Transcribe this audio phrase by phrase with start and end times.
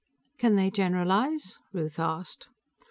[0.39, 2.47] "Can they generalize?" Ruth asked.